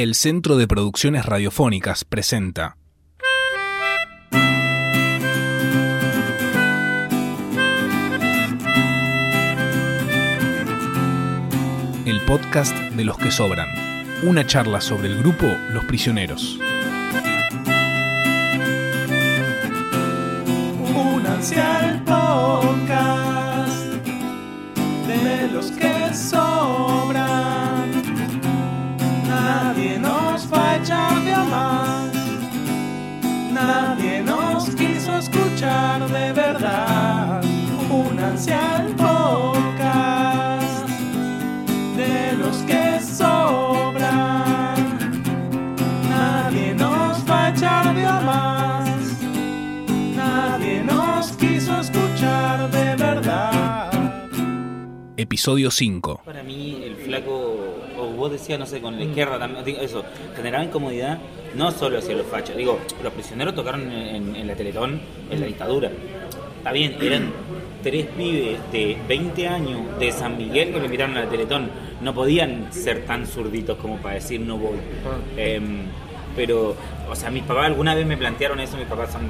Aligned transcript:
El 0.00 0.14
Centro 0.14 0.56
de 0.56 0.66
Producciones 0.66 1.26
Radiofónicas 1.26 2.06
presenta 2.06 2.78
El 12.06 12.22
podcast 12.26 12.74
de 12.74 13.04
los 13.04 13.18
que 13.18 13.30
sobran. 13.30 13.68
Una 14.22 14.46
charla 14.46 14.80
sobre 14.80 15.08
el 15.08 15.18
grupo 15.18 15.44
Los 15.68 15.84
Prisioneros. 15.84 16.58
Los 42.40 42.56
que 42.62 43.00
sobran. 43.00 44.08
Nadie 46.08 46.74
nos 46.74 47.24
de 47.24 48.04
más. 48.24 49.22
Nadie 50.16 50.82
nos 50.82 51.32
quiso 51.32 51.80
escuchar 51.80 52.70
de 52.70 52.96
verdad. 52.96 53.90
Episodio 55.16 55.70
5. 55.70 56.22
Para 56.24 56.42
mí 56.42 56.82
el 56.82 56.96
flaco, 56.96 57.32
o 57.98 58.06
vos 58.16 58.32
decías, 58.32 58.58
no 58.58 58.66
sé, 58.66 58.80
con 58.80 58.96
la 58.96 59.04
izquierda 59.04 59.38
también, 59.38 59.64
digo, 59.64 59.80
eso, 59.80 60.02
generaba 60.34 60.64
incomodidad 60.64 61.18
no 61.54 61.70
solo 61.70 61.98
hacia 61.98 62.16
los 62.16 62.26
fachos. 62.26 62.56
Digo, 62.56 62.80
los 63.02 63.12
prisioneros 63.12 63.54
tocaron 63.54 63.90
en, 63.92 64.34
en 64.34 64.46
la 64.46 64.54
Teletón 64.54 65.00
en 65.30 65.40
la 65.40 65.46
dictadura. 65.46 65.90
Está 66.56 66.72
bien, 66.72 66.96
eran 67.00 67.32
tres 67.82 68.06
pibes 68.06 68.58
de 68.72 68.96
20 69.08 69.48
años 69.48 69.80
de 69.98 70.12
San 70.12 70.36
Miguel 70.36 70.72
que 70.72 70.78
lo 70.78 70.84
invitaron 70.84 71.16
a 71.16 71.24
la 71.24 71.28
Teletón. 71.30 71.70
No 72.00 72.14
podían 72.14 72.72
ser 72.72 73.04
tan 73.04 73.26
zurditos 73.26 73.76
como 73.78 73.96
para 73.98 74.14
decir 74.16 74.40
no 74.40 74.56
voy. 74.58 74.76
Em, 75.36 75.82
pero, 76.36 76.76
o 77.10 77.14
sea, 77.14 77.30
mis 77.30 77.42
papás 77.42 77.66
alguna 77.66 77.94
vez 77.94 78.06
me 78.06 78.16
plantearon 78.16 78.60
eso, 78.60 78.76
mis 78.76 78.86
papás 78.86 79.12
son 79.12 79.22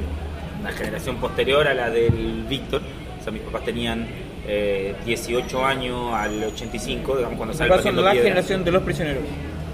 una 0.61 0.71
generación 0.73 1.17
posterior 1.17 1.67
a 1.67 1.75
la 1.75 1.91
del 1.91 2.45
Víctor. 2.49 2.83
O 3.19 3.23
sea, 3.23 3.33
mis 3.33 3.43
papás 3.43 3.65
tenían 3.65 4.07
eh, 4.47 4.95
18 5.05 5.65
años 5.65 6.13
al 6.15 6.43
85, 6.45 7.17
digamos, 7.17 7.37
cuando 7.37 7.55
sale 7.55 7.83
Son 7.83 8.05
la 8.05 8.13
generación 8.15 8.65
de 8.65 8.71
los 8.73 8.83
prisioneros. 8.83 9.23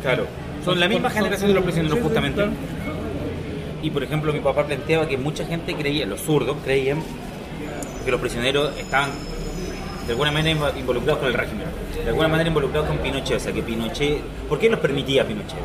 Claro, 0.03 0.27
son 0.65 0.79
la 0.81 0.89
misma 0.89 1.09
son- 1.11 1.19
generación 1.19 1.49
de 1.49 1.55
los 1.55 1.65
prisioneros, 1.65 1.97
sí, 1.97 2.03
sí, 2.03 2.07
justamente. 2.09 2.37
claro. 2.43 2.53
Y 3.83 3.91
por 3.91 4.03
ejemplo, 4.03 4.33
mi 4.33 4.41
papá 4.41 4.65
planteaba 4.67 5.07
que 5.09 5.17
mucha 5.17 5.45
gente 5.47 5.75
creía, 5.75 6.07
los 6.07 6.21
zurdos 6.21 6.57
creían, 6.65 6.99
que 8.07 8.11
los 8.13 8.21
prisioneros 8.21 8.71
estaban 8.79 9.11
de 10.07 10.13
alguna 10.13 10.31
manera 10.33 10.59
invo- 10.59 10.79
involucrados 10.79 11.19
con 11.19 11.29
el 11.29 11.35
régimen, 11.35 11.67
de 12.03 12.09
alguna 12.09 12.29
manera 12.29 12.49
involucrados 12.49 12.89
con 12.89 12.99
Pinochet, 12.99 13.37
o 13.37 13.41
sea 13.41 13.53
que 13.53 13.63
Pinochet, 13.63 14.21
¿por 14.49 14.59
qué 14.59 14.71
los 14.71 14.81
permitía 14.81 15.27
Pinochet? 15.27 15.59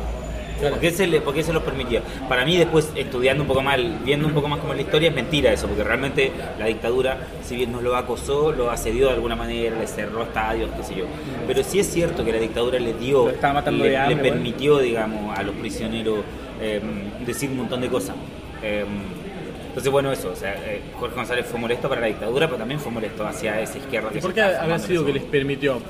¿Por 0.60 0.78
qué, 0.78 0.92
se 0.92 1.08
le, 1.08 1.20
¿Por 1.20 1.34
qué 1.34 1.42
se 1.42 1.52
los 1.52 1.64
permitía? 1.64 2.02
Para 2.28 2.44
mí 2.44 2.56
después, 2.56 2.92
estudiando 2.94 3.42
un 3.42 3.48
poco 3.48 3.62
más, 3.62 3.80
viendo 4.04 4.28
un 4.28 4.32
poco 4.32 4.46
más 4.46 4.60
como 4.60 4.74
la 4.74 4.80
historia, 4.80 5.08
es 5.08 5.14
mentira 5.14 5.52
eso, 5.52 5.66
porque 5.66 5.82
realmente 5.82 6.30
la 6.56 6.66
dictadura, 6.66 7.18
si 7.44 7.56
bien 7.56 7.72
nos 7.72 7.82
lo 7.82 7.96
acosó, 7.96 8.52
lo 8.52 8.70
asedió 8.70 9.08
de 9.08 9.14
alguna 9.14 9.34
manera, 9.34 9.76
le 9.76 9.86
cerró 9.88 10.22
estadios, 10.22 10.70
qué 10.76 10.84
sé 10.84 10.94
yo. 10.94 11.04
Pero 11.48 11.64
sí 11.64 11.80
es 11.80 11.88
cierto 11.90 12.24
que 12.24 12.30
la 12.32 12.38
dictadura 12.38 12.78
le 12.78 12.94
dio, 12.94 13.32
matando 13.42 13.82
le, 13.82 13.90
de 13.90 13.96
hambre, 13.96 14.14
le 14.14 14.20
bueno. 14.22 14.34
permitió, 14.36 14.78
digamos, 14.78 15.36
a 15.36 15.42
los 15.42 15.54
prisioneros 15.56 16.18
eh, 16.60 16.80
decir 17.26 17.50
un 17.50 17.56
montón 17.56 17.80
de 17.80 17.88
cosas. 17.88 18.14
Eh, 18.62 18.84
entonces, 19.72 19.90
bueno, 19.90 20.12
eso, 20.12 20.30
o 20.30 20.36
sea, 20.36 20.54
eh, 20.66 20.82
Jorge 21.00 21.16
González 21.16 21.46
fue 21.46 21.58
molesto 21.58 21.88
para 21.88 22.02
la 22.02 22.08
dictadura, 22.08 22.46
pero 22.46 22.58
también 22.58 22.78
fue 22.78 22.92
molesto 22.92 23.26
hacia 23.26 23.58
esa 23.58 23.78
izquierda 23.78 24.10
que 24.10 24.20
¿Por 24.20 24.34
qué 24.34 24.42
habrá 24.42 24.78
sido 24.78 25.02
que 25.02 25.14
les 25.14 25.22
permitió? 25.22 25.80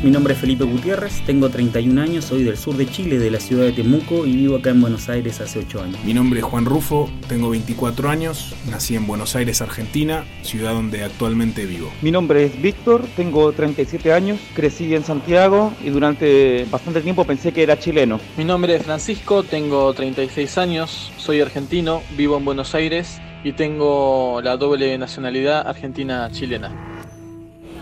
Mi 0.00 0.12
nombre 0.12 0.32
es 0.32 0.38
Felipe 0.38 0.62
Gutiérrez, 0.62 1.22
tengo 1.26 1.50
31 1.50 2.00
años, 2.00 2.26
soy 2.26 2.44
del 2.44 2.56
sur 2.56 2.76
de 2.76 2.86
Chile, 2.86 3.18
de 3.18 3.32
la 3.32 3.40
ciudad 3.40 3.64
de 3.64 3.72
Temuco 3.72 4.26
y 4.26 4.36
vivo 4.36 4.56
acá 4.58 4.70
en 4.70 4.80
Buenos 4.80 5.08
Aires 5.08 5.40
hace 5.40 5.58
8 5.58 5.82
años. 5.82 5.98
Mi 6.04 6.14
nombre 6.14 6.38
es 6.38 6.44
Juan 6.44 6.66
Rufo, 6.66 7.10
tengo 7.28 7.50
24 7.50 8.08
años, 8.08 8.54
nací 8.70 8.94
en 8.94 9.08
Buenos 9.08 9.34
Aires, 9.34 9.60
Argentina, 9.60 10.24
ciudad 10.42 10.72
donde 10.74 11.02
actualmente 11.02 11.66
vivo. 11.66 11.90
Mi 12.00 12.12
nombre 12.12 12.44
es 12.44 12.62
Víctor, 12.62 13.06
tengo 13.16 13.50
37 13.50 14.12
años, 14.12 14.38
crecí 14.54 14.94
en 14.94 15.02
Santiago 15.02 15.74
y 15.84 15.90
durante 15.90 16.64
bastante 16.70 17.00
tiempo 17.00 17.24
pensé 17.24 17.50
que 17.50 17.64
era 17.64 17.76
chileno. 17.76 18.20
Mi 18.36 18.44
nombre 18.44 18.76
es 18.76 18.84
Francisco, 18.84 19.42
tengo 19.42 19.92
36 19.94 20.58
años, 20.58 21.10
soy 21.18 21.40
argentino, 21.40 22.02
vivo 22.16 22.36
en 22.36 22.44
Buenos 22.44 22.72
Aires 22.76 23.20
y 23.42 23.50
tengo 23.50 24.40
la 24.44 24.56
doble 24.56 24.96
nacionalidad 24.96 25.66
argentina-chilena. 25.66 26.98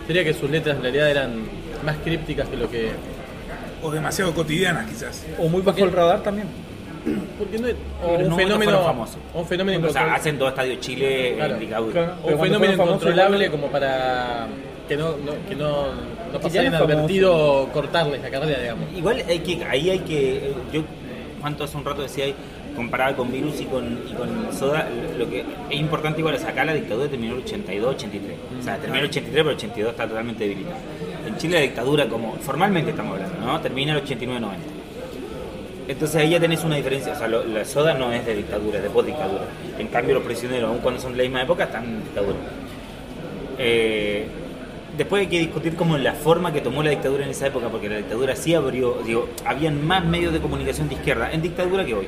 Diría 0.07 0.23
que 0.23 0.33
sus 0.33 0.49
letras 0.49 0.77
en 0.77 0.83
realidad 0.83 1.11
eran 1.11 1.56
más 1.87 1.97
crípticas 2.03 2.47
que 2.49 2.57
lo 2.57 2.69
que... 2.69 2.91
o 3.81 3.89
demasiado 3.91 4.33
cotidianas 4.33 4.85
quizás. 4.89 5.25
O 5.39 5.47
muy 5.49 5.61
bajo 5.61 5.79
el 5.83 5.91
radar 5.91 6.21
también. 6.21 6.47
Porque 7.39 7.57
no, 7.57 7.67
o 8.05 8.15
un 8.15 8.23
no, 8.23 8.29
no 8.31 8.35
fenómeno 8.35 8.83
famosos. 8.83 9.17
o 9.33 9.39
un 9.39 9.47
fenómeno 9.47 9.77
O 9.77 9.81
sea, 9.81 9.89
incontrolable. 9.89 10.19
hacen 10.19 10.37
todo 10.37 10.49
Estadio 10.49 10.75
Chile 10.75 11.33
Claro, 11.37 11.55
en 11.55 11.67
claro. 11.67 12.15
o 12.23 12.27
un 12.33 12.39
fenómeno 12.39 12.73
incontrolable 12.73 13.49
como 13.49 13.67
para 13.67 14.47
que 14.89 14.97
no, 14.97 15.11
no- 15.17 15.47
que 15.47 15.55
no, 15.55 15.85
no 16.33 16.39
pasara 16.41 16.65
inadvertido 16.65 17.69
cortarles 17.73 18.21
la 18.21 18.29
carrera, 18.29 18.59
digamos. 18.59 18.85
Igual 18.95 19.23
hay 19.27 19.39
que, 19.39 19.63
ahí 19.65 19.89
hay 19.89 19.99
que, 19.99 20.35
eh, 20.37 20.53
yo, 20.73 20.81
cuanto 21.39 21.63
hace 21.63 21.77
un 21.77 21.85
rato 21.85 22.01
decía, 22.01 22.25
ahí, 22.25 22.35
comparado 22.77 23.17
con 23.17 23.29
Virus 23.31 23.59
y 23.59 23.65
con, 23.65 23.99
y 24.09 24.13
con 24.13 24.53
Soda, 24.57 24.87
lo 25.17 25.29
que 25.29 25.43
es 25.69 25.77
importante 25.79 26.19
igual 26.21 26.35
es 26.35 26.45
acá 26.45 26.63
la 26.63 26.73
dictadura 26.73 27.09
terminó 27.09 27.33
en 27.33 27.39
el 27.39 27.43
82, 27.45 27.95
83. 27.95 28.37
O 28.59 28.63
sea, 28.63 28.75
terminó 28.77 28.99
en 28.99 29.03
el 29.03 29.09
83, 29.09 29.33
pero 29.43 29.49
el 29.49 29.55
82 29.57 29.91
está 29.91 30.07
totalmente 30.07 30.43
debilitado. 30.45 30.77
En 31.27 31.35
Chile 31.37 31.55
la 31.55 31.61
dictadura, 31.61 32.07
como 32.07 32.35
formalmente 32.37 32.91
estamos 32.91 33.13
hablando, 33.19 33.45
¿no? 33.45 33.59
Termina 33.59 33.91
en 33.91 33.97
el 33.97 34.03
89, 34.03 34.39
90. 34.39 34.63
Entonces 35.89 36.15
ahí 36.17 36.29
ya 36.29 36.39
tenés 36.39 36.63
una 36.63 36.75
diferencia, 36.77 37.13
o 37.13 37.15
sea, 37.17 37.27
lo- 37.27 37.43
la 37.45 37.65
soda 37.65 37.93
no 37.93 38.11
es 38.13 38.25
de 38.25 38.35
dictadura, 38.35 38.77
es 38.77 38.83
de 38.83 38.89
post-dictadura. 38.89 39.43
En 39.79 39.87
cambio 39.87 40.15
los 40.15 40.23
prisioneros, 40.23 40.69
aun 40.69 40.79
cuando 40.79 41.01
son 41.01 41.11
de 41.13 41.17
la 41.17 41.23
misma 41.23 41.41
época, 41.43 41.63
están 41.65 41.83
en 41.85 42.03
dictadura. 42.03 42.35
Eh, 43.57 44.27
después 44.97 45.21
hay 45.21 45.27
que 45.27 45.39
discutir 45.39 45.75
como 45.75 45.97
la 45.97 46.13
forma 46.13 46.51
que 46.51 46.61
tomó 46.61 46.81
la 46.83 46.89
dictadura 46.89 47.23
en 47.23 47.29
esa 47.31 47.47
época, 47.47 47.69
porque 47.69 47.87
la 47.89 47.97
dictadura 47.97 48.35
sí 48.35 48.53
abrió, 48.55 48.97
digo, 49.05 49.29
habían 49.45 49.85
más 49.85 50.03
medios 50.05 50.33
de 50.33 50.39
comunicación 50.39 50.89
de 50.89 50.95
izquierda 50.95 51.31
en 51.31 51.41
dictadura 51.41 51.85
que 51.85 51.93
hoy. 51.93 52.07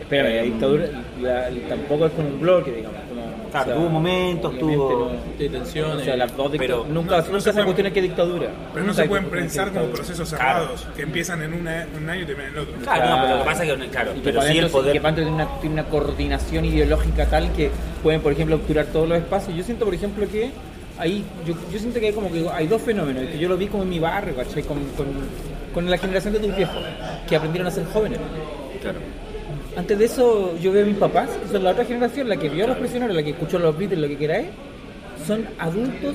Espera, 0.00 0.24
la 0.28 0.34
Eh, 0.36 0.42
dictadura 0.44 0.86
la- 1.20 1.48
tampoco 1.68 2.06
es 2.06 2.12
con 2.12 2.26
un 2.26 2.40
bloque, 2.40 2.70
digamos. 2.72 2.98
como- 3.08 3.24
Claro, 3.54 3.66
o 3.70 3.72
sea, 3.72 3.74
tuvo 3.82 3.88
momentos, 3.88 4.58
tuvo- 4.58 5.12
no- 5.12 5.38
De 5.38 5.48
tensiones. 5.48 6.02
o 6.02 6.04
sea, 6.04 6.16
las 6.16 6.36
dos 6.36 6.50
Pero. 6.58 6.84
Nunca, 6.88 7.18
nunca 7.22 7.40
se 7.40 7.52
pueden- 7.52 7.64
cuestiona 7.66 7.90
qué 7.92 8.02
dictadura. 8.02 8.48
Pero 8.74 8.84
no 8.84 8.92
se 8.92 9.04
pueden 9.04 9.26
pensar 9.26 9.68
como 9.68 9.80
dictadura. 9.86 9.94
procesos 9.94 10.28
Claro. 10.34 10.58
cerrados, 10.66 10.86
que 10.96 11.02
empiezan 11.02 11.42
en 11.42 11.54
una- 11.54 11.86
un 11.96 12.10
año 12.10 12.22
y 12.22 12.26
terminan 12.26 12.50
en 12.50 12.56
el 12.56 12.62
otro. 12.64 12.74
Claro, 12.82 13.10
no, 13.10 13.22
pero 13.22 13.34
lo 13.36 13.38
que 13.44 13.48
pasa 13.48 13.64
es 13.64 13.72
que, 13.78 13.88
claro, 13.88 14.10
Y 14.10 14.14
que 14.16 14.20
pero 14.24 14.42
sí 14.42 14.58
el 14.58 14.70
poder... 14.70 14.92
que 14.92 15.00
tiene 15.12 15.30
una, 15.30 15.60
tiene 15.60 15.72
una 15.74 15.84
coordinación 15.84 16.64
ideológica 16.64 17.26
tal 17.26 17.52
que 17.52 17.70
pueden, 18.02 18.20
por 18.20 18.32
ejemplo, 18.32 18.56
obturar 18.56 18.86
todos 18.86 19.08
los 19.08 19.18
espacios. 19.18 19.56
Yo 19.56 19.62
siento, 19.62 19.84
por 19.84 19.94
ejemplo, 19.94 20.26
que 20.28 20.50
ahí, 20.98 21.24
yo, 21.46 21.54
yo 21.72 21.78
siento 21.78 21.98
que 22.00 22.06
hay 22.06 22.12
como 22.12 22.30
que 22.30 22.46
hay 22.52 22.66
dos 22.66 22.82
fenómenos, 22.82 23.24
que 23.26 23.38
yo 23.38 23.48
lo 23.48 23.56
vi 23.56 23.66
como 23.66 23.82
en 23.82 23.90
mi 23.90 23.98
barrio, 23.98 24.34
¿cachai? 24.36 24.62
Con, 24.62 24.78
con, 24.96 25.06
con 25.72 25.90
la 25.90 25.98
generación 25.98 26.32
de 26.34 26.40
tus 26.40 26.54
viejos, 26.56 26.76
que 27.28 27.36
aprendieron 27.36 27.66
a 27.66 27.70
ser 27.70 27.84
jóvenes. 27.86 28.18
Claro. 28.80 28.98
Antes 29.76 29.98
de 29.98 30.04
eso, 30.04 30.56
yo 30.58 30.70
veo 30.72 30.84
a 30.84 30.86
mis 30.86 30.96
papás, 30.96 31.30
que 31.30 31.48
son 31.52 31.64
la 31.64 31.70
otra 31.70 31.84
generación, 31.84 32.28
la 32.28 32.36
que 32.36 32.48
vio 32.48 32.64
a 32.64 32.68
los 32.68 32.76
prisioneros, 32.78 33.14
la 33.16 33.22
que 33.22 33.30
escuchó 33.30 33.58
los 33.58 33.76
Beatles, 33.76 33.98
lo 33.98 34.08
que 34.08 34.16
queráis, 34.16 34.46
son 35.26 35.46
adultos 35.58 36.14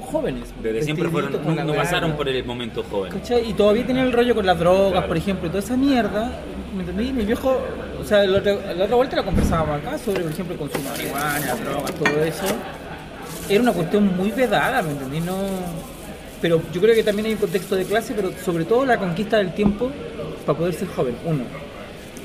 jóvenes. 0.00 0.44
Desde 0.62 0.82
siempre 0.82 1.08
fueron, 1.08 1.32
no, 1.56 1.64
no 1.64 1.74
pasaron 1.74 2.12
por 2.12 2.28
el 2.28 2.44
momento 2.44 2.84
joven. 2.88 3.12
¿Cachai? 3.12 3.50
Y 3.50 3.54
todavía 3.54 3.84
tenían 3.84 4.06
el 4.06 4.12
rollo 4.12 4.34
con 4.34 4.46
las 4.46 4.56
drogas, 4.58 4.92
Claro. 4.92 5.06
por 5.08 5.16
ejemplo, 5.16 5.46
y 5.46 5.50
toda 5.50 5.60
esa 5.62 5.76
mierda. 5.76 6.30
¿Me 6.76 6.80
entendí? 6.82 7.12
Mi 7.12 7.24
viejo, 7.24 7.60
o 8.00 8.04
sea, 8.04 8.24
la 8.24 8.38
otra, 8.38 8.54
la 8.74 8.84
otra 8.84 8.96
vuelta 8.96 9.16
la 9.16 9.22
conversábamos 9.24 9.80
acá 9.80 9.98
sobre, 9.98 10.22
por 10.22 10.30
ejemplo, 10.32 10.54
el 10.54 10.58
consumo 10.60 10.84
de 10.84 10.90
marihuana, 11.04 11.54
drogas, 11.64 11.94
todo 11.94 12.24
eso. 12.24 12.44
Era 13.48 13.60
una 13.60 13.72
cuestión 13.72 14.16
muy 14.16 14.30
vedada, 14.30 14.82
¿me 14.82 14.92
entendí? 14.92 15.20
No... 15.20 15.36
Pero 16.40 16.60
yo 16.72 16.80
creo 16.80 16.94
que 16.94 17.02
también 17.02 17.26
hay 17.26 17.32
un 17.32 17.38
contexto 17.38 17.74
de 17.74 17.84
clase, 17.84 18.12
pero 18.14 18.30
sobre 18.44 18.64
todo 18.64 18.84
la 18.84 18.98
conquista 18.98 19.38
del 19.38 19.54
tiempo 19.54 19.90
para 20.44 20.58
poder 20.58 20.74
ser 20.74 20.88
joven, 20.88 21.16
uno. 21.24 21.44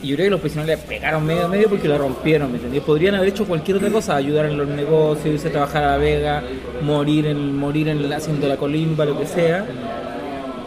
Y 0.01 0.07
yo 0.07 0.15
creo 0.15 0.39
que 0.39 0.49
los 0.49 0.65
le 0.65 0.77
pegaron 0.77 1.25
medio 1.25 1.45
a 1.45 1.47
medio 1.47 1.69
porque 1.69 1.87
la 1.87 1.97
rompieron, 1.97 2.51
¿me 2.51 2.57
entendí? 2.57 2.79
Podrían 2.79 3.15
haber 3.15 3.29
hecho 3.29 3.45
cualquier 3.45 3.77
otra 3.77 3.89
cosa, 3.89 4.15
ayudar 4.15 4.45
en 4.45 4.57
los 4.57 4.67
negocios, 4.67 5.35
irse 5.35 5.49
a 5.49 5.51
trabajar 5.51 5.83
a 5.83 5.91
la 5.91 5.97
vega, 5.97 6.43
morir 6.81 7.27
en, 7.27 7.55
morir 7.57 7.89
en, 7.89 8.11
haciendo 8.11 8.47
la 8.47 8.55
colimba, 8.55 9.05
lo 9.05 9.19
que 9.19 9.25
sea. 9.25 9.65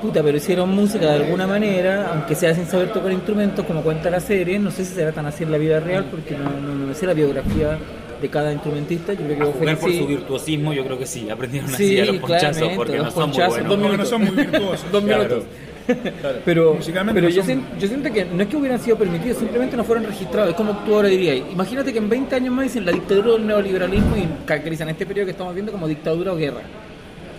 Puta, 0.03 0.23
pero 0.23 0.37
hicieron 0.37 0.69
música 0.71 1.07
de 1.07 1.25
alguna 1.25 1.47
manera, 1.47 2.11
aunque 2.13 2.35
sea 2.35 2.55
sin 2.55 2.67
saber 2.67 2.93
tocar 2.93 3.13
instrumentos, 3.13 3.65
como 3.65 3.83
cuenta 3.83 4.11
la 4.11 4.21
serie. 4.21 4.59
No 4.59 4.71
sé 4.71 4.85
si 4.85 4.95
será 4.95 5.13
tan 5.13 5.25
así 5.27 5.45
en 5.45 5.53
la 5.53 5.59
vida 5.59 5.81
real, 5.81 6.07
porque 6.11 6.37
no, 6.37 6.51
no, 6.51 6.75
no 6.75 6.87
me 6.87 6.95
sé 6.95 7.07
la 7.07 7.15
biografía 7.15 7.79
de 8.23 8.29
cada 8.31 8.53
instrumentista. 8.53 9.13
Yo 9.13 9.25
creo 9.25 9.37
que 9.37 9.43
A 9.43 9.47
jugar 9.47 9.79
por 9.79 9.91
sí. 9.91 9.99
su 9.99 10.07
virtuosismo, 10.07 10.73
yo 10.73 10.85
creo 10.85 10.99
que 10.99 11.07
sí, 11.07 11.29
aprendieron 11.29 11.69
Sí, 11.71 11.75
así 11.75 12.01
a 12.01 12.05
los 12.13 12.17
ponchazos 12.19 12.69
porque 12.77 12.97
no 12.99 13.11
son 13.11 13.31
muy 13.31 13.39
buenos. 13.47 13.69
dos 13.69 13.99
No, 13.99 14.05
son 14.07 14.21
muy 14.25 14.31
virtuosos. 14.37 14.87
Dos 14.93 15.05
Claro. 15.05 15.23
minutos. 15.25 15.45
Pero, 16.45 16.79
pero 16.85 17.05
no 17.05 17.29
yo, 17.29 17.43
son- 17.43 17.45
sien- 17.47 17.65
yo 17.81 17.89
siento 17.89 18.13
que 18.13 18.25
no 18.25 18.41
es 18.41 18.49
que 18.49 18.57
hubieran 18.57 18.79
sido 18.81 18.97
permitidos, 18.97 19.39
simplemente 19.39 19.77
no 19.77 19.83
fueron 19.83 20.05
registrados. 20.05 20.51
Es 20.51 20.55
como 20.55 20.77
tú 20.85 20.95
ahora 20.95 21.09
dirías. 21.09 21.39
Imagínate 21.53 21.93
que 21.93 21.99
en 21.99 22.09
20 22.09 22.37
años 22.37 22.55
más 22.55 22.65
dicen 22.67 22.87
la 22.87 22.93
dictadura 22.93 23.33
del 23.33 23.45
neoliberalismo 23.49 24.17
y 24.17 24.29
caracterizan 24.47 24.89
este 24.91 25.05
periodo 25.07 25.27
que 25.27 25.33
estamos 25.33 25.53
viendo 25.55 25.73
como 25.73 25.89
dictadura 25.89 26.33
o 26.33 26.37
guerra. 26.37 26.61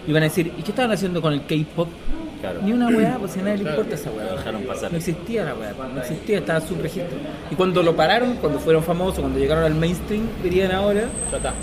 Y 0.06 0.12
van 0.12 0.24
a 0.24 0.25
decir, 0.25 0.51
¿y 0.57 0.62
qué 0.62 0.71
estaban 0.71 0.91
haciendo 0.91 1.21
con 1.21 1.31
el 1.31 1.45
K-pop? 1.45 1.88
Claro. 2.43 2.59
Ni 2.61 2.73
una 2.73 2.89
weá, 2.89 3.15
pues 3.19 3.31
si 3.31 3.39
a 3.39 3.43
nadie 3.43 3.63
le 3.63 3.69
importa 3.69 3.95
esa 3.95 4.09
Lo 4.09 4.17
weá. 4.17 4.25
dejaron 4.33 4.63
pasar. 4.63 4.91
No 4.91 4.97
existía 4.97 5.45
la 5.45 5.53
weá, 5.55 5.71
no 5.93 6.01
existía, 6.01 6.39
estaba 6.39 6.59
subregistro. 6.59 7.17
Y 7.49 7.55
cuando 7.55 7.81
lo 7.81 7.95
pararon, 7.95 8.35
cuando 8.35 8.59
fueron 8.59 8.83
famosos, 8.83 9.19
cuando 9.21 9.39
llegaron 9.39 9.63
al 9.63 9.75
mainstream, 9.75 10.27
dirían 10.43 10.73
ahora, 10.73 11.03
Ya 11.31 11.37
está. 11.37 11.53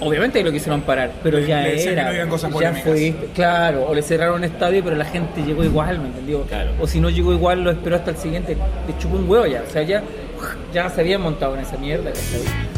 obviamente 0.00 0.42
lo 0.42 0.50
quisieron 0.50 0.80
parar, 0.80 1.12
pero 1.22 1.38
Le- 1.38 1.46
ya 1.46 1.60
le 1.60 1.70
decían 1.74 1.86
que 1.86 1.92
era. 1.92 2.02
no 2.02 2.08
habían 2.08 2.28
cosas 2.28 2.52
ya 2.58 2.72
fue, 2.74 3.14
claro, 3.32 3.86
o 3.88 3.94
le 3.94 4.02
cerraron 4.02 4.34
un 4.38 4.44
estadio, 4.44 4.82
pero 4.82 4.96
la 4.96 5.04
gente 5.04 5.40
llegó 5.44 5.62
igual, 5.62 6.00
¿me 6.00 6.08
entendió? 6.08 6.42
Claro. 6.46 6.72
O 6.80 6.88
si 6.88 6.98
no 6.98 7.10
llegó 7.10 7.32
igual, 7.32 7.62
lo 7.62 7.70
esperó 7.70 7.94
hasta 7.94 8.10
el 8.10 8.16
siguiente, 8.16 8.56
le 8.88 8.98
chupó 8.98 9.14
un 9.16 9.30
huevo 9.30 9.46
ya, 9.46 9.62
o 9.64 9.70
sea, 9.70 9.82
ya, 9.84 10.02
ya 10.72 10.90
se 10.90 11.00
habían 11.00 11.20
montado 11.22 11.54
en 11.54 11.60
esa 11.60 11.76
mierda, 11.76 12.10
¿cachai? 12.10 12.74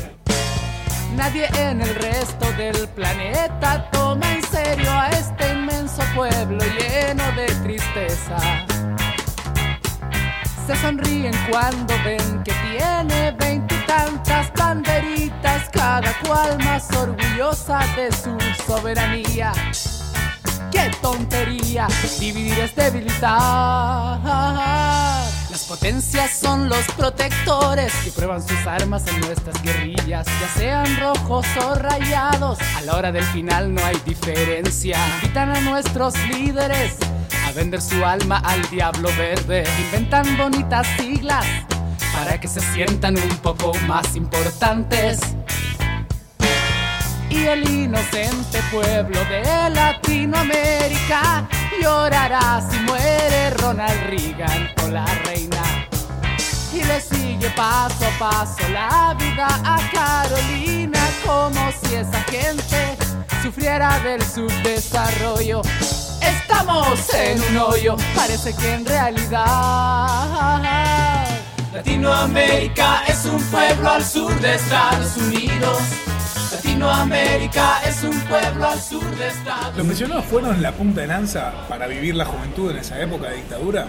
Nadie 1.16 1.46
en 1.58 1.80
el 1.80 1.94
resto 1.94 2.46
del 2.58 2.86
planeta 2.94 3.88
toma 3.90 4.34
en 4.34 4.42
serio 4.42 4.90
a 4.90 5.08
este 5.08 5.50
inmenso 5.50 6.02
pueblo 6.14 6.58
lleno 7.06 7.24
de 7.32 7.46
tristeza. 7.62 8.36
Se 10.66 10.74
sonríen 10.76 11.34
cuando 11.48 11.94
ven 12.04 12.42
que 12.42 12.52
tiene 12.52 13.30
veintitantas 13.32 14.52
banderitas, 14.54 15.68
cada 15.70 16.12
cual 16.26 16.58
más 16.64 16.90
orgullosa 16.96 17.78
de 17.94 18.10
su 18.10 18.36
soberanía. 18.66 19.52
¡Qué 20.72 20.90
tontería! 21.00 21.86
Dividir 22.18 22.58
es 22.58 22.74
debilitar. 22.74 24.18
Potencias 25.68 26.30
son 26.30 26.68
los 26.68 26.84
protectores 26.96 27.92
que 28.04 28.12
prueban 28.12 28.40
sus 28.40 28.66
armas 28.68 29.04
en 29.08 29.20
nuestras 29.20 29.60
guerrillas, 29.62 30.24
ya 30.26 30.48
sean 30.56 30.96
rojos 31.00 31.44
o 31.60 31.74
rayados. 31.74 32.58
A 32.76 32.82
la 32.82 32.94
hora 32.94 33.10
del 33.10 33.24
final 33.24 33.74
no 33.74 33.84
hay 33.84 33.96
diferencia. 34.04 34.96
Invitan 35.16 35.50
a 35.50 35.60
nuestros 35.62 36.14
líderes 36.28 36.96
a 37.48 37.52
vender 37.52 37.82
su 37.82 38.04
alma 38.04 38.38
al 38.44 38.62
diablo 38.70 39.08
verde. 39.18 39.64
Inventan 39.86 40.36
bonitas 40.36 40.86
siglas 40.98 41.44
para 42.14 42.38
que 42.40 42.46
se 42.46 42.60
sientan 42.60 43.16
un 43.18 43.36
poco 43.38 43.72
más 43.88 44.14
importantes 44.14 45.18
y 47.28 47.44
el 47.44 47.68
inocente 47.68 48.60
pueblo 48.70 49.18
de 49.24 49.70
Latinoamérica 49.70 51.48
llorará 51.80 52.60
si 52.70 52.78
muere 52.80 53.50
Ronald 53.50 54.10
Reagan 54.10 54.70
o 54.84 54.88
la 54.88 55.04
reina. 55.24 55.62
Y 56.72 56.82
le 56.84 57.00
sigue 57.00 57.48
paso 57.50 58.06
a 58.06 58.18
paso 58.18 58.68
la 58.72 59.14
vida 59.18 59.48
a 59.64 59.78
Carolina 59.90 61.00
como 61.24 61.70
si 61.72 61.94
esa 61.94 62.22
gente 62.24 62.96
sufriera 63.42 63.98
del 64.00 64.22
subdesarrollo. 64.22 65.62
Estamos 66.20 67.14
en 67.14 67.40
un 67.42 67.56
hoyo, 67.58 67.96
parece 68.14 68.54
que 68.54 68.74
en 68.74 68.84
realidad 68.84 70.62
Latinoamérica 71.72 73.02
es 73.06 73.24
un 73.26 73.42
pueblo 73.44 73.90
al 73.90 74.04
sur 74.04 74.34
de 74.40 74.54
Estados 74.54 75.16
Unidos. 75.16 75.78
Latinoamérica 76.52 77.80
es 77.86 78.02
un 78.04 78.18
pueblo 78.22 78.68
al 78.68 78.80
sur 78.80 79.02
de 79.16 79.26
Estados 79.28 79.76
¿Los 79.76 79.86
mencionados 79.86 80.24
fueron 80.26 80.62
la 80.62 80.72
punta 80.72 81.00
de 81.00 81.06
lanza 81.08 81.52
para 81.68 81.86
vivir 81.86 82.14
la 82.14 82.24
juventud 82.24 82.70
en 82.70 82.78
esa 82.78 83.00
época 83.00 83.28
de 83.30 83.36
dictadura? 83.36 83.86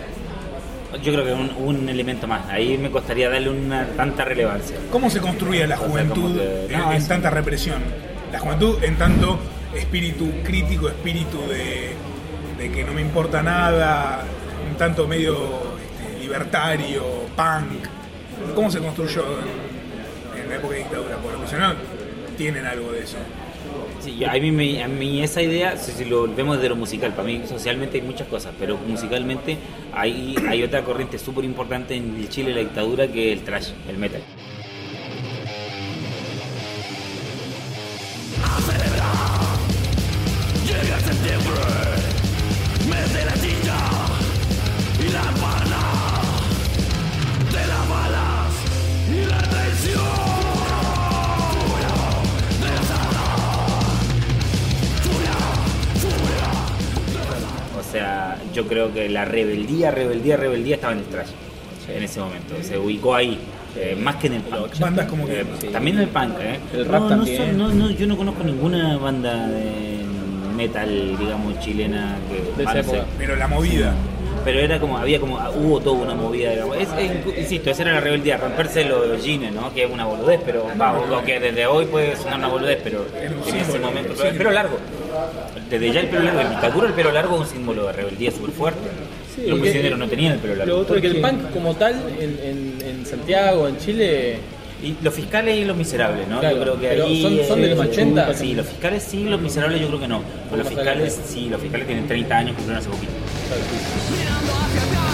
Yo 1.03 1.13
creo 1.13 1.25
que 1.25 1.33
un, 1.33 1.51
un 1.57 1.89
elemento 1.89 2.27
más. 2.27 2.47
Ahí 2.49 2.77
me 2.77 2.89
costaría 2.89 3.29
darle 3.29 3.49
una 3.49 3.85
tanta 3.95 4.23
relevancia. 4.25 4.77
¿Cómo 4.91 5.09
se 5.09 5.19
construía 5.19 5.67
la 5.67 5.75
O 5.75 5.79
sea, 5.79 5.87
juventud 5.89 6.39
en, 6.39 6.71
no, 6.79 6.91
en 6.91 6.97
es- 6.97 7.07
tanta 7.07 7.29
represión? 7.29 7.81
La 8.31 8.39
juventud 8.39 8.81
en 8.83 8.95
tanto 8.97 9.39
espíritu 9.75 10.31
crítico, 10.43 10.87
espíritu 10.87 11.39
de, 11.47 11.93
de 12.57 12.71
que 12.71 12.83
no 12.83 12.93
me 12.93 13.01
importa 13.01 13.43
nada, 13.43 14.21
un 14.69 14.75
tanto 14.77 15.07
medio 15.07 15.35
este, 15.35 16.19
libertario, 16.21 17.03
punk. 17.35 17.85
¿Cómo 18.55 18.71
se 18.71 18.79
construyó 18.79 19.23
en, 20.35 20.41
en 20.41 20.49
la 20.49 20.55
época 20.55 20.73
de 20.73 20.79
dictadura? 20.79 21.15
Porque 21.17 21.31
los 21.31 21.39
mencionados 21.41 21.77
tienen 22.37 22.65
algo 22.65 22.91
de 22.91 23.03
eso. 23.03 23.17
Sí, 23.99 24.23
a, 24.23 24.31
mí 24.33 24.51
me- 24.51 24.81
a 24.83 24.87
mí 24.87 25.21
esa 25.23 25.41
idea, 25.41 25.75
si, 25.75 26.05
lo 26.05 26.27
vemos 26.33 26.61
de 26.61 26.69
lo 26.69 26.75
musical, 26.75 27.11
para 27.13 27.23
mí 27.27 27.41
socialmente 27.47 27.97
hay 27.97 28.03
muchas 28.03 28.27
cosas, 28.27 28.53
pero 28.59 28.77
musicalmente 28.77 29.57
hay, 29.93 30.35
hay 30.47 30.63
otra 30.63 30.83
corriente 30.83 31.17
súper 31.17 31.43
importante 31.43 31.95
en 31.95 32.29
Chile, 32.29 32.53
la 32.53 32.59
dictadura, 32.61 33.07
que 33.07 33.33
es 33.33 33.39
el 33.39 33.43
trash, 33.45 33.69
el 33.89 33.97
metal. 33.97 34.21
Yo 58.57 58.65
creo 58.65 58.91
que 58.91 59.07
la 59.07 59.23
rebeldía, 59.23 59.91
rebeldía, 59.91 60.35
rebeldía 60.35 60.75
estaba 60.75 60.93
en 60.93 60.99
el 60.99 61.05
trash 61.05 61.29
en 61.95 62.01
ese 62.03 62.19
momento. 62.19 62.55
Se 62.63 62.75
ubicó 62.75 63.13
ahí, 63.13 63.37
eh, 63.77 63.95
más 64.01 64.15
que 64.15 64.27
en 64.27 64.33
el 64.33 64.41
punk. 64.41 64.79
Bandas 64.79 65.05
como 65.05 65.27
que... 65.27 65.41
Eh, 65.41 65.45
También 65.71 65.97
en 65.97 66.03
el 66.03 66.09
punk, 66.09 66.39
¿eh? 66.41 66.57
El 66.73 66.85
rap 66.85 67.03
no, 67.03 67.07
también. 67.07 67.55
No, 67.55 67.67
son- 67.69 67.77
no, 67.77 67.85
no, 67.85 67.91
yo 67.91 68.07
no 68.07 68.17
conozco 68.17 68.43
ninguna 68.43 68.97
banda 68.97 69.47
de 69.47 69.99
metal, 70.55 71.15
digamos, 71.19 71.59
chilena 71.59 72.17
que 72.27 72.63
De 72.63 72.63
esa 72.79 72.79
ah. 72.99 73.05
Pero 73.19 73.35
la 73.35 73.47
movida. 73.47 73.93
Pero 74.43 74.59
era 74.59 74.79
como, 74.79 74.97
había 74.97 75.19
como, 75.19 75.35
hubo 75.55 75.79
toda 75.81 75.97
una 75.97 76.15
movida, 76.15 76.49
digamos. 76.51 76.77
Es, 76.77 76.89
es- 76.97 77.37
insisto, 77.37 77.69
esa 77.69 77.83
era 77.83 77.93
la 77.93 77.99
rebeldía, 78.01 78.37
romperse 78.37 78.85
los 78.85 79.23
jeans, 79.23 79.53
¿no? 79.53 79.71
Que 79.71 79.83
es 79.83 79.91
una 79.91 80.05
boludez, 80.05 80.41
pero, 80.43 80.65
va, 80.81 80.97
o 80.99 81.23
que 81.23 81.39
desde 81.39 81.67
hoy 81.67 81.85
puede 81.85 82.15
sonar 82.15 82.39
una 82.39 82.47
boludez, 82.47 82.79
pero 82.83 83.05
en 83.21 83.55
ese 83.55 83.77
momento, 83.77 84.13
pero 84.35 84.49
largo. 84.49 84.79
Desde 85.69 85.91
ya 85.93 85.99
el 86.01 86.07
pelo 86.07 86.23
largo, 86.23 86.41
en 86.41 86.49
dictadura 86.49 86.87
el 86.87 86.93
pelo 86.93 87.11
largo 87.11 87.35
es 87.35 87.41
un 87.41 87.47
símbolo 87.47 87.87
de 87.87 87.93
rebeldía 87.93 88.31
súper 88.31 88.51
fuerte. 88.51 88.87
Sí, 89.35 89.43
los 89.47 89.59
prisioneros 89.59 89.99
no 89.99 90.07
tenían 90.07 90.33
el 90.33 90.39
pelo 90.39 90.55
largo. 90.55 90.73
Lo 90.75 90.79
otro 90.81 90.95
es 90.95 91.01
que 91.01 91.07
el 91.07 91.21
punk 91.21 91.51
como 91.51 91.75
tal, 91.75 91.93
en, 92.19 92.39
en, 92.43 92.77
en 92.87 93.05
Santiago, 93.05 93.67
en 93.67 93.77
Chile, 93.77 94.37
Y 94.83 94.93
los 95.03 95.11
fiscales 95.13 95.57
y 95.57 95.65
los 95.65 95.75
miserables, 95.75 96.27
¿no? 96.27 96.39
Claro, 96.39 96.55
yo 96.57 96.61
creo 96.61 96.79
que 96.79 96.87
pero 96.89 97.05
ahí. 97.05 97.21
son- 97.21 97.47
son 97.47 97.61
de 97.61 97.69
los 97.75 97.85
eh, 97.85 97.89
80. 97.89 98.33
Sí, 98.35 98.53
los 98.53 98.65
fiscales 98.67 99.03
sí, 99.03 99.23
los 99.23 99.41
miserables 99.41 99.81
yo 99.81 99.87
creo 99.87 99.99
que 99.99 100.07
no. 100.07 100.21
Pero 100.51 100.57
los 100.63 100.67
fiscales 100.71 101.19
sí, 101.25 101.49
los 101.49 101.59
fiscales 101.61 101.87
tienen 101.87 102.07
30 102.07 102.37
años, 102.37 102.55
cumplieron 102.55 102.77
hace 102.79 102.89
poquito. 102.89 103.11
Con 103.11 105.06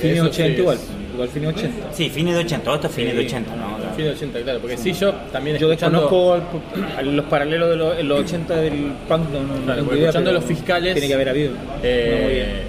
Fines 0.00 0.16
eso 0.16 0.26
80 0.26 0.54
sí, 0.54 0.60
igual, 0.60 0.78
igual 1.14 1.28
fines 1.28 1.48
80. 1.56 1.74
Sí, 1.92 2.10
fines 2.10 2.34
de 2.34 2.40
80, 2.40 2.64
todo 2.64 2.74
esto 2.76 2.86
es 2.88 2.92
fines 2.94 3.14
de 3.14 3.20
80, 3.26 3.56
¿no? 3.56 3.78
De 3.98 4.10
80, 4.10 4.40
claro, 4.42 4.60
porque 4.60 4.76
sí, 4.76 4.92
yo 4.92 5.12
también 5.32 5.56
Yo 5.58 5.72
escuchando- 5.72 6.02
desconozco 6.02 6.34
al- 6.34 6.98
a 6.98 7.02
los 7.02 7.24
paralelos 7.24 7.68
de 7.70 7.76
los, 7.76 8.04
los 8.04 8.20
80 8.20 8.56
del 8.56 8.92
punk, 9.08 9.28
no, 9.32 9.40
no, 9.42 9.54
no 9.56 9.64
Claro, 9.64 9.82
idea, 9.86 9.94
escuchando 10.08 10.32
los 10.32 10.44
fiscales, 10.44 10.92
Tiene 10.94 11.08
que 11.08 11.14
haber 11.14 11.28
habido. 11.30 11.50
Eh, 11.82 12.62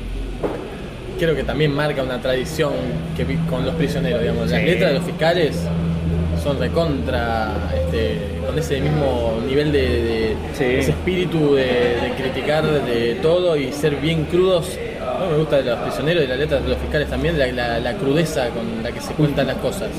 creo 1.20 1.36
que 1.36 1.44
también 1.44 1.72
marca 1.72 2.02
una 2.02 2.20
tradición 2.20 2.72
que 3.16 3.26
vi 3.26 3.36
con 3.50 3.64
los 3.66 3.76
prisioneros, 3.76 4.22
digamos. 4.22 4.50
Las 4.50 4.64
letras 4.64 4.90
de 4.92 4.96
los 4.98 5.06
fiscales 5.06 5.56
son 6.44 6.58
recontra, 6.58 7.52
este, 7.76 8.18
con 8.48 8.58
ese 8.58 8.80
mismo 8.82 9.40
nivel 9.48 9.72
de, 9.72 9.80
de- 9.82 10.36
Sí. 10.58 10.64
ese 10.64 10.92
espíritu 10.92 11.54
de, 11.56 11.64
de 11.66 12.14
criticar 12.18 12.64
de 12.86 13.16
todo 13.22 13.56
y 13.56 13.72
ser 13.72 13.98
bien 13.98 14.24
crudos. 14.26 14.78
Mí 15.20 15.32
me 15.32 15.38
gusta 15.38 15.58
de 15.58 15.64
los 15.64 15.80
prisioneros 15.80 16.24
y 16.24 16.28
las 16.28 16.38
letras 16.38 16.64
de 16.64 16.70
los 16.70 16.78
fiscales 16.78 17.10
también, 17.10 17.38
la, 17.38 17.48
la- 17.48 17.80
la 17.80 17.94
crudeza 17.94 18.50
con 18.50 18.82
la 18.84 18.92
que 18.92 19.02
se 19.02 19.14
cuentan 19.14 19.48
las 19.48 19.58
cosas. 19.58 19.90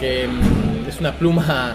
Que 0.00 0.26
mm, 0.28 0.88
es 0.88 1.00
una 1.00 1.12
pluma 1.12 1.74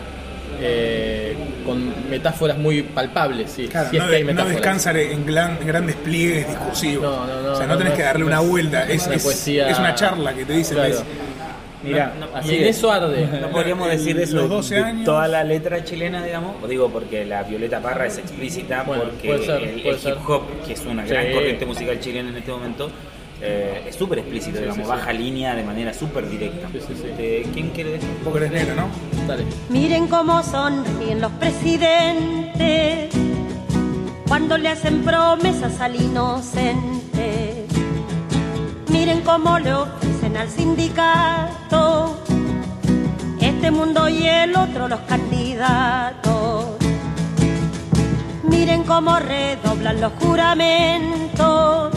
eh, 0.62 1.36
con 1.66 1.94
metáforas 2.10 2.58
muy 2.58 2.82
palpables, 2.84 3.52
sí. 3.52 3.68
Claro, 3.68 3.90
sí 3.90 3.98
es 3.98 4.04
no, 4.04 4.10
que 4.10 4.16
hay 4.18 4.24
no 4.24 4.46
descansa 4.46 4.92
en, 4.92 5.26
gran- 5.26 5.58
en 5.62 5.68
grandes 5.68 5.96
pliegues 5.96 6.48
discursivos. 6.48 7.04
No, 7.04 7.26
no, 7.26 7.42
no, 7.42 7.52
o 7.54 7.56
sea, 7.56 7.66
no, 7.68 7.74
no, 7.74 7.78
tenés 7.78 7.94
no 7.94 7.98
que 7.98 8.04
darle 8.04 8.22
no 8.22 8.28
una 8.28 8.40
vuelta. 8.42 8.86
no 8.86 8.92
Es, 8.92 9.02
es 9.02 9.08
una 9.08 9.16
es- 9.16 9.24
poesía- 9.24 9.70
es 9.70 9.80
una 9.80 9.96
charla 9.96 10.34
que 10.34 10.46
te 10.46 10.54
dicen. 10.54 10.76
Claro. 10.78 10.96
Mira, 11.84 12.14
No, 12.20 12.28
así 12.38 12.52
y 12.52 12.56
en 12.58 12.64
de- 12.64 12.70
eso 12.70 12.92
arde. 12.92 13.26
No 13.42 13.50
podríamos 13.52 13.90
El- 13.90 13.98
decir 13.98 14.20
eso 14.20 14.36
los 14.36 14.44
de- 14.50 14.50
12 14.56 14.76
de 14.76 14.82
años. 14.84 15.06
toda 15.06 15.28
la 15.30 15.44
letra 15.44 15.84
chilena, 15.84 16.22
digamos. 16.24 16.62
O 16.62 16.68
digo 16.68 16.90
porque 16.90 17.24
la 17.26 17.44
Violeta 17.44 17.82
Parra 17.82 18.06
es 18.08 18.18
explícita, 18.18 18.84
Bueno, 18.84 19.04
porque 19.06 19.28
puede 19.30 19.46
ser, 19.46 19.64
el, 19.64 19.82
puede 19.82 19.96
el 19.96 20.02
ser. 20.02 20.14
hip 20.14 20.30
hop, 20.30 20.42
que 20.68 20.74
es 20.74 20.86
una 20.86 21.06
gran 21.06 21.28
Sí. 21.28 21.34
corriente 21.34 21.66
musical 21.66 22.00
chilena 22.02 22.30
en 22.30 22.38
este 22.38 22.52
momento, 22.52 22.92
eh, 23.42 23.84
es 23.88 23.96
súper 23.96 24.20
explícito, 24.20 24.58
Sí, 24.58 24.64
digamos, 24.64 24.78
sí, 24.78 24.84
sí. 24.84 24.90
baja 24.90 25.14
línea 25.14 25.56
de 25.56 25.64
manera 25.64 25.94
súper 25.94 26.30
directa. 26.30 26.68
Sí, 26.74 26.80
sí, 26.86 26.94
sí. 27.02 27.08
Este, 27.12 27.46
¿Quién 27.54 27.70
quiere 27.70 27.92
decir? 27.92 28.10
Vos 28.26 28.34
que 28.34 28.40
eres 28.40 28.52
negro, 28.52 28.76
¿no? 28.76 28.88
Dale. 29.28 29.44
Miren 29.70 30.08
cómo 30.08 30.44
sonríen 30.44 31.22
los 31.22 31.32
presidentes 31.34 33.10
cuando 34.28 34.58
le 34.58 34.68
hacen 34.68 35.02
promesas 35.04 35.80
al 35.80 35.96
inocente. 35.96 37.66
Miren 38.90 39.22
cómo 39.22 39.58
le 39.60 39.74
ofrecen 39.74 40.19
al 40.38 40.50
sindicato 40.50 42.20
este 43.40 43.72
mundo 43.72 44.08
y 44.10 44.26
el 44.26 44.56
otro 44.56 44.88
los 44.88 45.00
candidatos. 45.02 46.66
Miren 48.44 48.84
cómo 48.84 49.20
redoblan 49.20 50.02
los 50.02 50.14
juramentos, 50.14 51.92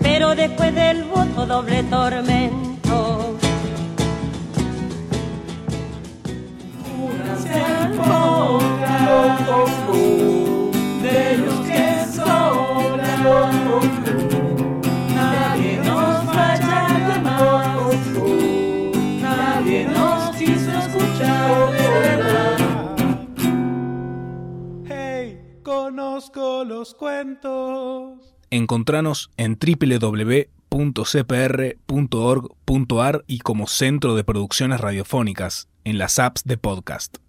pero 0.00 0.34
después 0.34 0.74
del 0.74 1.04
voto 1.04 1.46
doble 1.46 1.82
tormento. 1.84 2.64
de 9.88 10.13
cuentos. 26.92 28.34
Encontranos 28.50 29.30
en 29.38 29.56
www.cpr.org.ar 29.58 30.44
y 33.26 33.38
como 33.38 33.66
Centro 33.66 34.14
de 34.14 34.24
Producciones 34.24 34.82
Radiofónicas 34.82 35.68
en 35.84 35.96
las 35.96 36.18
apps 36.18 36.44
de 36.44 36.58
podcast. 36.58 37.23